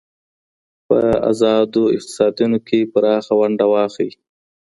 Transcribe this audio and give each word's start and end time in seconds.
په 0.87 0.99
آزادو 1.31 1.83
اقتصادونو 1.95 2.57
کې 2.67 2.89
پراخه 2.93 3.33
ونډه 3.39 3.65
واخلئ. 3.73 4.09